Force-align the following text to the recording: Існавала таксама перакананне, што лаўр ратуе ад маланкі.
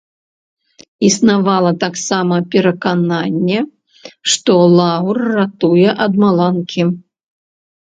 Існавала 1.09 1.71
таксама 1.83 2.35
перакананне, 2.57 3.59
што 4.33 4.51
лаўр 4.79 5.17
ратуе 5.39 5.89
ад 6.09 6.13
маланкі. 6.27 6.81